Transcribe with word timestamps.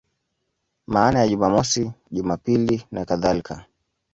Maana 0.87 1.19
ya 1.19 1.27
Jumamosi, 1.27 1.91
Jumapili 2.11 2.85
nakadhalika. 2.91 3.65